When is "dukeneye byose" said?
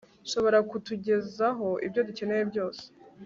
2.07-2.83